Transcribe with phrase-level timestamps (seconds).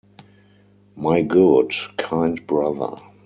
[0.95, 2.97] My good, kind brother!